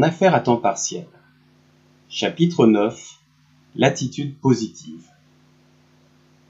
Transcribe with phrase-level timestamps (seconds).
[0.00, 1.04] En affaires à temps partiel.
[2.08, 3.18] Chapitre 9.
[3.76, 5.04] L'attitude positive.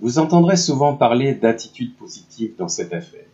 [0.01, 3.27] Vous entendrez souvent parler d'attitude positive dans cette affaire.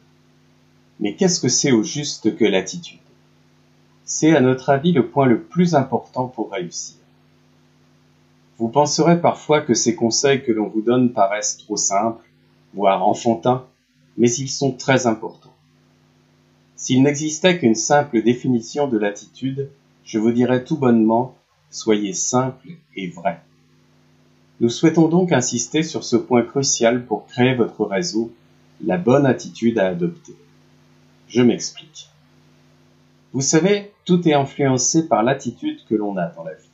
[1.00, 2.98] Mais qu'est-ce que c'est au juste que l'attitude?
[4.07, 6.96] C'est à notre avis le point le plus important pour réussir.
[8.57, 12.25] Vous penserez parfois que ces conseils que l'on vous donne paraissent trop simples,
[12.72, 13.67] voire enfantins,
[14.17, 15.53] mais ils sont très importants.
[16.75, 19.68] S'il n'existait qu'une simple définition de l'attitude,
[20.06, 21.36] je vous dirais tout bonnement,
[21.68, 23.40] soyez simple et vrai.
[24.60, 28.32] Nous souhaitons donc insister sur ce point crucial pour créer votre réseau,
[28.84, 30.36] la bonne attitude à adopter.
[31.26, 32.08] Je m'explique.
[33.32, 36.70] Vous savez, tout est influencé par l'attitude que l'on a dans la vie.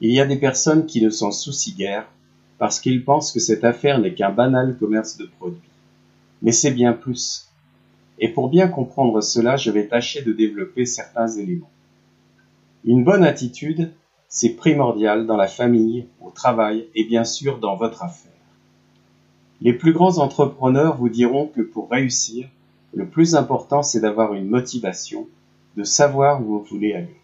[0.00, 2.06] Il y a des personnes qui ne s'en soucient guère
[2.58, 5.60] parce qu'ils pensent que cette affaire n'est qu'un banal commerce de produits.
[6.40, 7.48] Mais c'est bien plus.
[8.20, 11.70] Et pour bien comprendre cela, je vais tâcher de développer certains éléments.
[12.86, 13.92] Une bonne attitude,
[14.28, 18.30] c'est primordial dans la famille, au travail et bien sûr dans votre affaire.
[19.62, 22.46] Les plus grands entrepreneurs vous diront que pour réussir,
[22.92, 25.26] le plus important c'est d'avoir une motivation,
[25.78, 27.16] de savoir où vous voulez aller.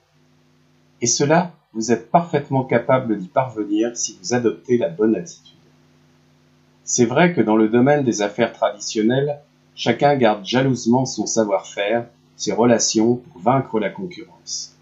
[1.02, 5.58] Et cela, vous êtes parfaitement capable d'y parvenir si vous adoptez la bonne attitude.
[6.84, 9.40] C'est vrai que dans le domaine des affaires traditionnelles,
[9.74, 14.79] chacun garde jalousement son savoir-faire, ses relations pour vaincre la concurrence.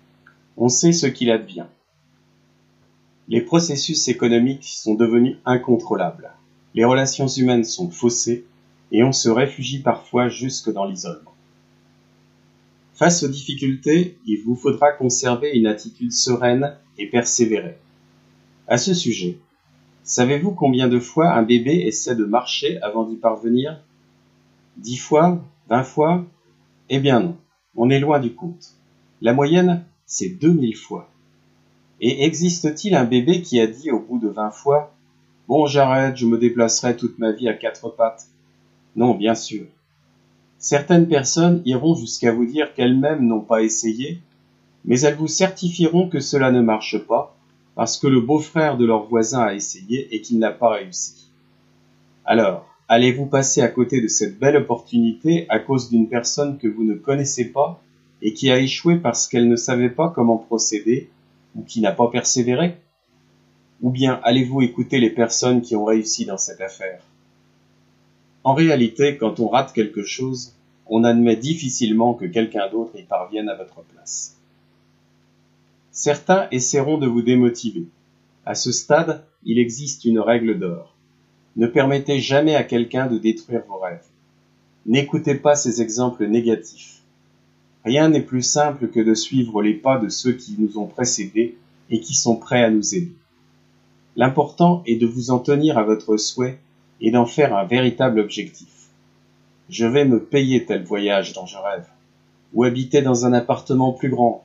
[0.60, 1.66] On sait ce qu'il advient.
[3.28, 6.32] Les processus économiques sont devenus incontrôlables.
[6.74, 8.44] Les relations humaines sont faussées
[8.90, 11.32] et on se réfugie parfois jusque dans l'isolement.
[12.94, 17.78] Face aux difficultés, il vous faudra conserver une attitude sereine et persévérer.
[18.66, 19.38] À ce sujet,
[20.02, 23.80] savez-vous combien de fois un bébé essaie de marcher avant d'y parvenir?
[24.76, 25.40] Dix fois?
[25.68, 26.26] Vingt fois?
[26.88, 27.36] Eh bien non,
[27.76, 28.74] on est loin du compte.
[29.20, 31.08] La moyenne, c'est deux mille fois.
[32.00, 34.94] Et existe-t-il un bébé qui a dit au bout de vingt fois
[35.46, 38.26] Bon, j'arrête, je me déplacerai toute ma vie à quatre pattes
[38.96, 39.66] Non, bien sûr.
[40.58, 44.20] Certaines personnes iront jusqu'à vous dire qu'elles-mêmes n'ont pas essayé,
[44.84, 47.36] mais elles vous certifieront que cela ne marche pas,
[47.74, 51.30] parce que le beau-frère de leur voisin a essayé et qu'il n'a pas réussi.
[52.24, 56.84] Alors, allez-vous passer à côté de cette belle opportunité à cause d'une personne que vous
[56.84, 57.82] ne connaissez pas
[58.22, 61.10] et qui a échoué parce qu'elle ne savait pas comment procéder
[61.54, 62.76] ou qui n'a pas persévéré
[63.82, 67.00] Ou bien allez-vous écouter les personnes qui ont réussi dans cette affaire?
[68.44, 70.54] En réalité, quand on rate quelque chose,
[70.86, 74.36] on admet difficilement que quelqu'un d'autre y parvienne à votre place.
[75.92, 77.86] Certains essaieront de vous démotiver.
[78.46, 80.94] À ce stade, il existe une règle d'or.
[81.56, 84.04] Ne permettez jamais à quelqu'un de détruire vos rêves.
[84.86, 86.97] N'écoutez pas ces exemples négatifs.
[87.84, 91.56] Rien n'est plus simple que de suivre les pas de ceux qui nous ont précédés
[91.90, 93.14] et qui sont prêts à nous aider.
[94.16, 96.58] L'important est de vous en tenir à votre souhait
[97.00, 98.88] et d'en faire un véritable objectif.
[99.68, 101.86] Je vais me payer tel voyage dont je rêve,
[102.52, 104.44] ou habiter dans un appartement plus grand,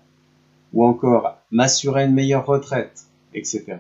[0.74, 3.78] ou encore m'assurer une meilleure retraite, etc.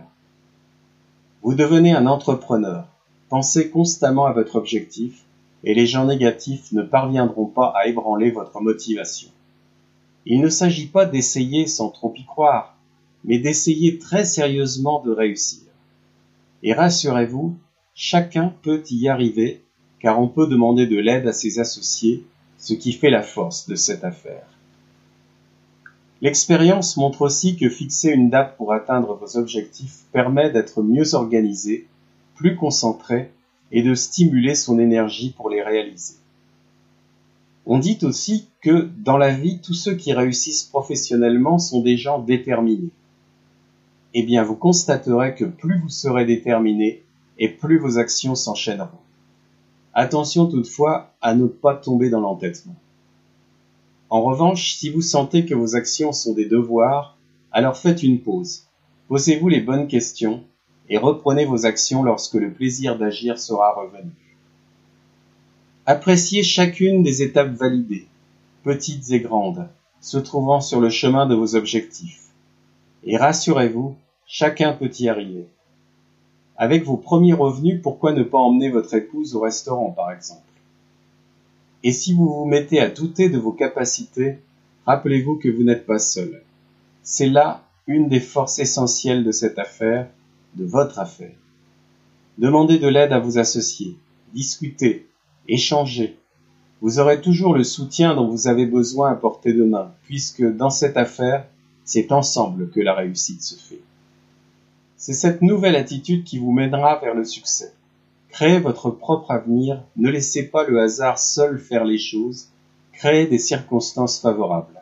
[1.43, 2.87] Vous devenez un entrepreneur,
[3.29, 5.23] pensez constamment à votre objectif,
[5.63, 9.29] et les gens négatifs ne parviendront pas à ébranler votre motivation.
[10.25, 12.77] Il ne s'agit pas d'essayer sans trop y croire,
[13.23, 15.63] mais d'essayer très sérieusement de réussir.
[16.61, 17.57] Et rassurez-vous,
[17.95, 19.61] Chacun peut y arriver,
[19.99, 22.23] car on peut demander de l'aide à ses associés,
[22.57, 24.47] ce qui fait la force de cette affaire.
[26.21, 31.87] L'expérience montre aussi que fixer une date pour atteindre vos objectifs permet d'être mieux organisé,
[32.35, 33.31] plus concentré
[33.71, 36.15] et de stimuler son énergie pour les réaliser.
[37.65, 42.19] On dit aussi que dans la vie, tous ceux qui réussissent professionnellement sont des gens
[42.19, 42.91] déterminés.
[44.13, 47.03] Eh bien, vous constaterez que plus vous serez déterminé,
[47.39, 48.99] et plus vos actions s'enchaîneront.
[49.93, 52.75] Attention toutefois à ne pas tomber dans l'entêtement.
[54.09, 57.17] En revanche, si vous sentez que vos actions sont des devoirs,
[57.51, 58.67] alors faites une pause.
[59.07, 60.43] Posez-vous les bonnes questions
[60.89, 64.11] et reprenez vos actions lorsque le plaisir d'agir sera revenu.
[65.85, 68.07] Appréciez chacune des étapes validées,
[68.63, 69.67] petites et grandes,
[69.99, 72.21] se trouvant sur le chemin de vos objectifs.
[73.03, 75.45] Et rassurez-vous, chacun peut y arriver.
[76.55, 80.41] Avec vos premiers revenus, pourquoi ne pas emmener votre épouse au restaurant, par exemple?
[81.83, 84.39] Et si vous vous mettez à douter de vos capacités,
[84.85, 86.43] rappelez-vous que vous n'êtes pas seul.
[87.01, 90.07] C'est là une des forces essentielles de cette affaire,
[90.55, 91.35] de votre affaire.
[92.37, 93.97] Demandez de l'aide à vos associés,
[94.33, 95.09] discutez,
[95.47, 96.17] échangez.
[96.81, 100.69] Vous aurez toujours le soutien dont vous avez besoin à portée de main, puisque dans
[100.69, 101.45] cette affaire,
[101.85, 103.81] C'est ensemble que la réussite se fait.
[104.95, 107.73] C'est cette nouvelle attitude qui vous mènera vers le succès.
[108.29, 112.47] Créez votre propre avenir, ne laissez pas le hasard seul faire les choses,
[112.93, 114.81] créez des circonstances favorables.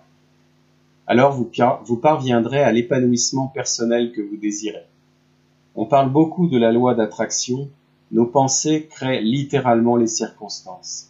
[1.07, 1.49] Alors vous,
[1.85, 4.85] vous parviendrez à l'épanouissement personnel que vous désirez.
[5.75, 7.69] On parle beaucoup de la loi d'attraction,
[8.11, 11.09] nos pensées créent littéralement les circonstances.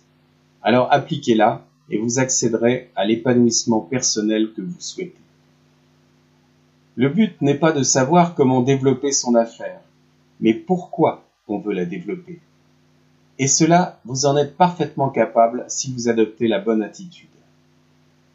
[0.61, 5.15] Alors appliquez-la et vous accéderez à l'épanouissement personnel que vous souhaitez.
[6.95, 9.79] Le but n'est pas de savoir comment développer son affaire,
[10.39, 12.39] mais pourquoi on veut la développer.
[13.39, 17.27] Et cela, vous en êtes parfaitement capable si vous adoptez la bonne attitude.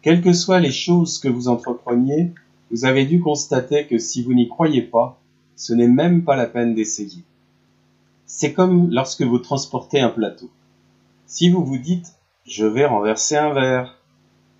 [0.03, 2.33] Quelles que soient les choses que vous entrepreniez,
[2.71, 5.21] vous avez dû constater que si vous n'y croyez pas,
[5.55, 7.23] ce n'est même pas la peine d'essayer.
[8.27, 10.51] C'est comme lorsque vous transportez un plateau.
[11.27, 12.15] Si vous vous dites
[12.45, 13.99] je vais renverser un verre,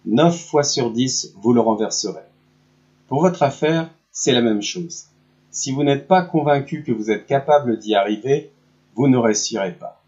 [0.05, 2.23] neuf fois sur dix vous le renverserez.
[3.09, 5.07] Pour votre affaire, c'est la même chose.
[5.51, 8.53] Si vous n'êtes pas convaincu que vous êtes capable d'y arriver,
[8.95, 10.03] vous ne réussirez pas.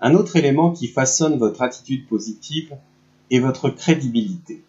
[0.00, 2.76] Un autre élément qui façonne votre attitude positive
[3.30, 4.64] est votre crédibilité.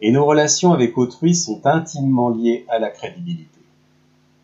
[0.00, 3.60] Et nos relations avec autrui sont intimement liées à la crédibilité.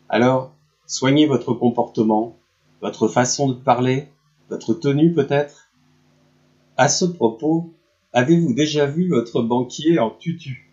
[0.09, 0.53] Alors,
[0.87, 2.37] soignez votre comportement,
[2.85, 4.09] votre façon de parler,
[4.51, 5.71] votre tenue peut-être?
[6.77, 7.73] À ce propos,
[8.13, 10.71] avez-vous déjà vu votre banquier en tutu?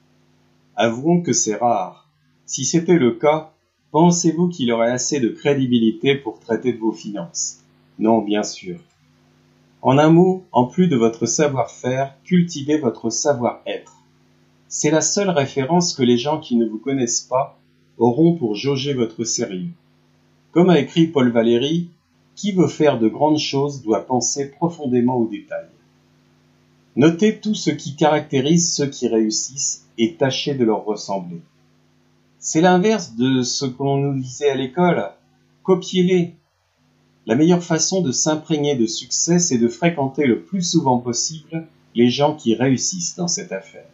[0.76, 2.10] Avouons que c'est rare.
[2.46, 3.54] Si c'était le cas,
[3.92, 7.60] pensez-vous qu'il aurait assez de crédibilité pour traiter de vos finances?
[7.98, 8.82] Non, bien sûr.
[9.82, 14.04] En un mot, en plus de votre savoir-faire, cultivez votre savoir-être.
[14.68, 17.58] C'est la seule référence que les gens qui ne vous connaissent pas
[17.98, 19.70] auront pour jauger votre sérieux.
[20.52, 21.90] Comme a écrit Paul Valéry,
[22.42, 25.70] qui veut faire de grandes choses doit penser profondément aux détails.
[26.96, 31.40] Notez tout ce qui caractérise ceux qui réussissent et tâchez de leur ressembler.
[32.40, 35.12] C'est l'inverse de ce que l'on nous disait à l'école.
[35.62, 36.34] Copiez-les.
[37.28, 42.10] La meilleure façon de s'imprégner de succès, c'est de fréquenter le plus souvent possible les
[42.10, 43.86] gens qui réussissent dans cette affaire.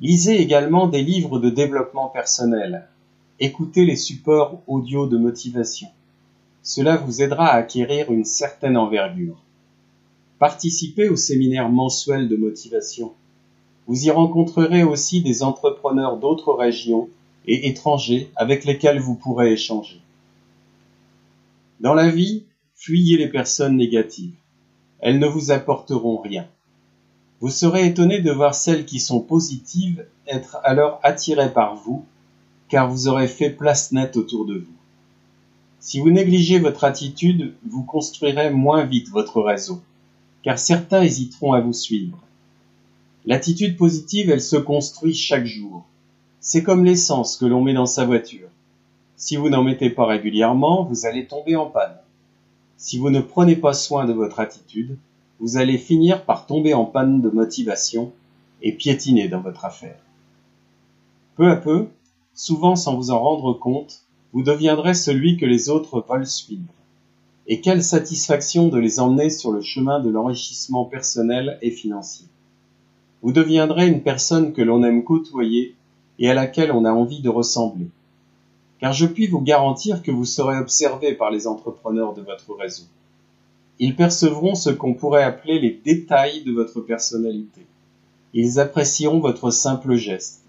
[0.00, 2.88] Lisez également des livres de développement personnel.
[3.38, 5.88] Écoutez les supports audio de motivation.
[6.66, 9.36] Cela vous aidera à acquérir une certaine envergure.
[10.38, 13.12] Participez au séminaire mensuel de motivation.
[13.86, 17.10] Vous y rencontrerez aussi des entrepreneurs d'autres régions
[17.46, 20.00] et étrangers avec lesquels vous pourrez échanger.
[21.80, 22.44] Dans la vie,
[22.74, 24.34] fuyez les personnes négatives.
[25.00, 26.48] Elles ne vous apporteront rien.
[27.40, 32.06] Vous serez étonné de voir celles qui sont positives être alors attirées par vous,
[32.70, 34.83] car vous aurez fait place nette autour de vous.
[35.84, 39.82] Si vous négligez votre attitude, vous construirez moins vite votre réseau,
[40.42, 42.16] car certains hésiteront à vous suivre.
[43.26, 45.84] L'attitude positive, elle se construit chaque jour.
[46.40, 48.48] C'est comme l'essence que l'on met dans sa voiture.
[49.18, 51.98] Si vous n'en mettez pas régulièrement, vous allez tomber en panne.
[52.78, 54.96] Si vous ne prenez pas soin de votre attitude,
[55.38, 58.10] vous allez finir par tomber en panne de motivation
[58.62, 59.98] et piétiner dans votre affaire.
[61.36, 61.88] Peu à peu,
[62.32, 64.03] souvent sans vous en rendre compte,
[64.34, 66.74] vous deviendrez celui que les autres veulent suivre.
[67.46, 72.26] Et quelle satisfaction de les emmener sur le chemin de l'enrichissement personnel et financier.
[73.22, 75.76] Vous deviendrez une personne que l'on aime côtoyer
[76.18, 77.86] et à laquelle on a envie de ressembler.
[78.80, 82.84] Car je puis vous garantir que vous serez observé par les entrepreneurs de votre réseau.
[83.78, 87.66] Ils percevront ce qu'on pourrait appeler les détails de votre personnalité.
[88.32, 90.43] Ils apprécieront votre simple geste.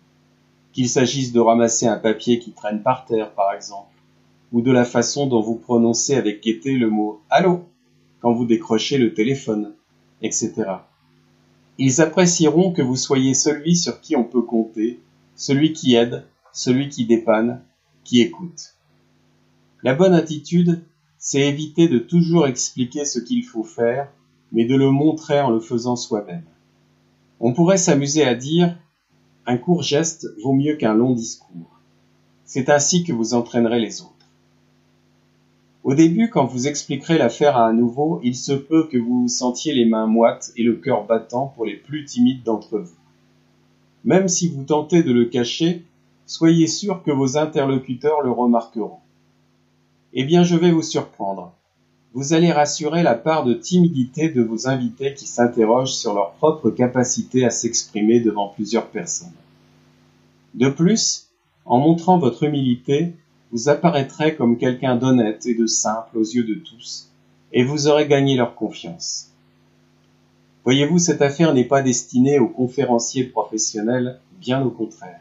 [0.75, 3.95] Qu'il s'agisse de ramasser un papier qui traîne par terre, par exemple,
[4.51, 7.63] ou de la façon dont vous prononcez avec gaieté le mot Allô
[8.19, 9.73] quand vous décrochez le téléphone,
[10.21, 10.53] etc.
[11.77, 14.99] Ils apprécieront que vous soyez celui sur qui on peut compter,
[15.37, 17.61] celui qui aide, celui qui dépanne,
[18.03, 18.75] qui écoute.
[19.81, 20.83] La bonne attitude,
[21.17, 24.11] c'est éviter de toujours expliquer ce qu'il faut faire,
[24.51, 26.43] mais de le montrer en le faisant soi-même.
[27.39, 28.77] On pourrait s'amuser à dire
[29.47, 31.79] un court geste vaut mieux qu'un long discours.
[32.45, 34.11] C'est ainsi que vous entraînerez les autres.
[35.83, 39.73] Au début, quand vous expliquerez l'affaire à un nouveau, il se peut que vous sentiez
[39.73, 42.95] les mains moites et le cœur battant pour les plus timides d'entre vous.
[44.03, 45.83] Même si vous tentez de le cacher,
[46.25, 48.97] soyez sûr que vos interlocuteurs le remarqueront.
[50.13, 51.53] Eh bien, je vais vous surprendre.
[52.15, 56.69] Vous allez rassurer la part de timidité de vos invités qui s'interrogent sur leur propre
[56.69, 59.33] capacité à s'exprimer devant plusieurs personnes.
[60.53, 61.27] De plus,
[61.65, 63.11] en montrant votre humilité,
[63.51, 67.09] vous apparaîtrez comme quelqu'un d'honnête et de simple aux yeux de tous,
[67.51, 69.31] et vous aurez gagné leur confiance.
[70.63, 75.19] Voyez-vous, cette affaire n'est pas destinée aux conférenciers professionnels, bien au contraire.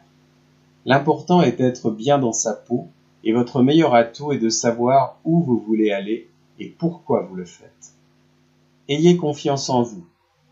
[0.85, 2.87] L'important est d'être bien dans sa peau,
[3.25, 7.45] et votre meilleur atout est de savoir où vous voulez aller et pourquoi vous le
[7.45, 7.93] faites?
[8.87, 10.05] Ayez confiance en vous.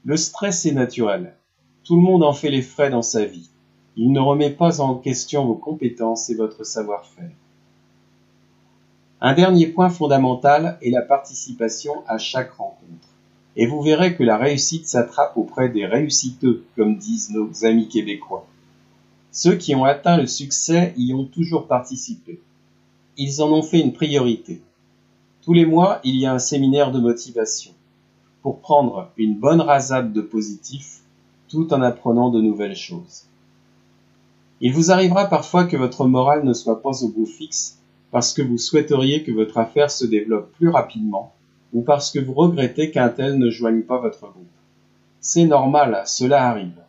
[0.05, 1.35] Le stress est naturel.
[1.83, 3.49] Tout le monde en fait les frais dans sa vie.
[3.95, 7.31] Il ne remet pas en question vos compétences et votre savoir-faire.
[9.21, 13.07] Un dernier point fondamental est la participation à chaque rencontre.
[13.55, 18.47] Et vous verrez que la réussite s'attrape auprès des réussiteux, comme disent nos amis québécois.
[19.31, 22.41] Ceux qui ont atteint le succès y ont toujours participé.
[23.15, 24.61] Ils en ont fait une priorité.
[25.43, 27.73] Tous les mois, il y a un séminaire de motivation
[28.41, 31.01] pour prendre une bonne rasade de positif
[31.49, 33.25] tout en apprenant de nouvelles choses.
[34.61, 37.77] Il vous arrivera parfois que votre morale ne soit pas au bout fixe
[38.09, 41.33] parce que vous souhaiteriez que votre affaire se développe plus rapidement
[41.73, 44.47] ou parce que vous regrettez qu'un tel ne joigne pas votre groupe.
[45.19, 46.81] C'est normal, cela arrive.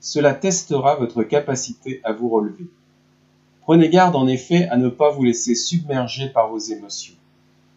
[0.00, 2.68] Cela testera votre capacité à vous relever.
[3.62, 7.14] Prenez garde en effet à ne pas vous laisser submerger par vos émotions.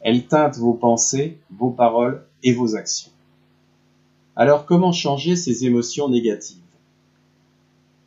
[0.01, 3.11] Elles teintent vos pensées, vos paroles et vos actions.
[4.35, 6.57] Alors comment changer ces émotions négatives?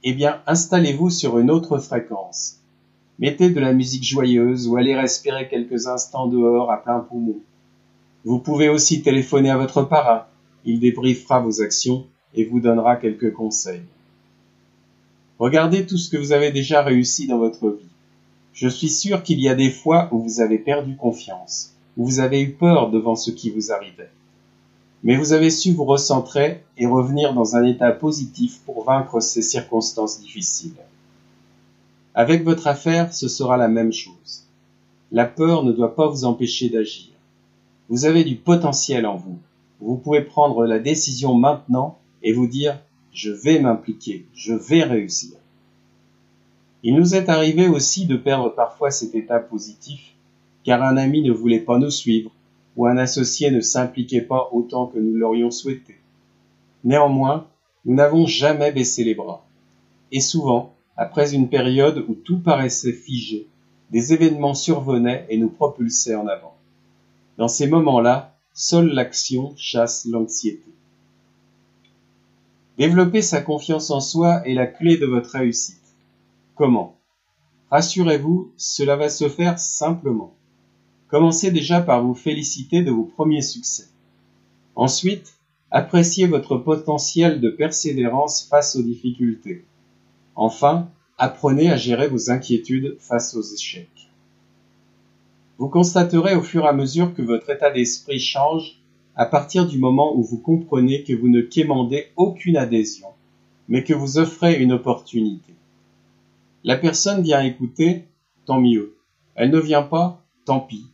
[0.04, 2.58] Eh bien, installez-vous sur une autre fréquence.
[3.18, 7.36] Mettez de la musique joyeuse ou allez respirer quelques instants dehors à plein poumon.
[8.24, 10.24] Vous pouvez aussi téléphoner à votre parrain.
[10.64, 13.82] Il débriefera vos actions et vous donnera quelques conseils.
[15.38, 17.88] Regardez tout ce que vous avez déjà réussi dans votre vie.
[18.52, 22.40] Je suis sûr qu'il y a des fois où vous avez perdu confiance, vous avez
[22.40, 24.10] eu peur devant ce qui vous arrivait
[25.02, 29.42] mais vous avez su vous recentrer et revenir dans un état positif pour vaincre ces
[29.42, 30.76] circonstances difficiles.
[32.14, 34.44] Avec votre affaire, ce sera la même chose.
[35.10, 37.08] La peur ne doit pas vous empêcher d'agir.
[37.88, 39.38] Vous avez du potentiel en vous.
[39.80, 42.78] Vous pouvez prendre la décision maintenant et vous dire
[43.12, 45.36] je vais m'impliquer, je vais réussir.
[46.84, 50.11] Il nous est arrivé aussi de perdre parfois cet état positif
[50.64, 52.30] car un ami ne voulait pas nous suivre
[52.76, 55.96] ou un associé ne s'impliquait pas autant que nous l'aurions souhaité.
[56.84, 57.46] Néanmoins,
[57.84, 59.44] nous n'avons jamais baissé les bras.
[60.10, 63.46] Et souvent, après une période où tout paraissait figé,
[63.90, 66.54] des événements survenaient et nous propulsaient en avant.
[67.38, 70.72] Dans ces moments-là, seule l'action chasse l'anxiété.
[72.78, 75.78] Développer sa confiance en soi est la clé de votre réussite.
[76.54, 76.96] Comment?
[77.70, 80.34] Rassurez-vous, cela va se faire simplement.
[81.12, 83.84] Commencez déjà par vous féliciter de vos premiers succès.
[84.74, 85.34] Ensuite,
[85.70, 89.66] appréciez votre potentiel de persévérance face aux difficultés.
[90.36, 90.88] Enfin,
[91.18, 94.08] apprenez à gérer vos inquiétudes face aux échecs.
[95.58, 98.80] Vous constaterez au fur et à mesure que votre état d'esprit change
[99.14, 103.08] à partir du moment où vous comprenez que vous ne quémandez aucune adhésion,
[103.68, 105.52] mais que vous offrez une opportunité.
[106.64, 108.06] La personne vient écouter,
[108.46, 108.96] tant mieux.
[109.34, 110.86] Elle ne vient pas, tant pis.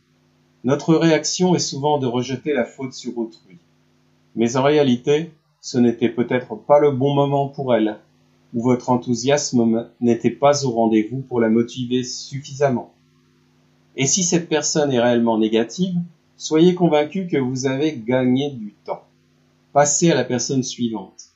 [0.63, 3.57] Notre réaction est souvent de rejeter la faute sur autrui.
[4.35, 7.97] Mais en réalité, ce n'était peut-être pas le bon moment pour elle,
[8.53, 12.93] ou votre enthousiasme n'était pas au rendez-vous pour la motiver suffisamment.
[13.95, 15.95] Et si cette personne est réellement négative,
[16.37, 19.03] soyez convaincu que vous avez gagné du temps.
[19.73, 21.29] Passez à la personne suivante.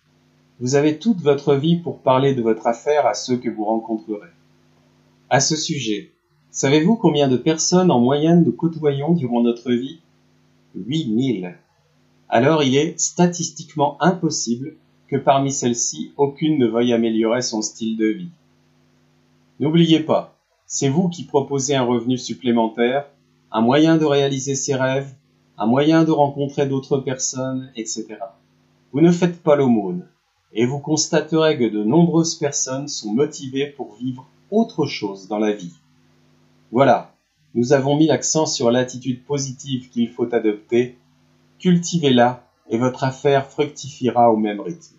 [0.59, 4.29] Vous avez toute votre vie pour parler de votre affaire à ceux que vous rencontrerez.
[5.29, 6.12] À ce sujet,
[6.53, 10.01] Savez-vous combien de personnes en moyenne nous côtoyons durant notre vie?
[10.75, 11.55] 8000.
[12.29, 14.75] Alors il est statistiquement impossible
[15.07, 18.29] que parmi celles-ci, aucune ne veuille améliorer son style de vie.
[19.59, 20.35] N'oubliez pas,
[20.67, 23.07] c'est vous qui proposez un revenu supplémentaire,
[23.51, 25.11] un moyen de réaliser ses rêves,
[25.57, 28.05] un moyen de rencontrer d'autres personnes, etc.
[28.91, 30.05] Vous ne faites pas l'aumône,
[30.53, 35.51] et vous constaterez que de nombreuses personnes sont motivées pour vivre autre chose dans la
[35.51, 35.73] vie.
[36.73, 37.13] Voilà,
[37.53, 40.97] nous avons mis l'accent sur l'attitude positive qu'il faut adopter.
[41.59, 44.95] Cultivez-la et votre affaire fructifiera au même rythme.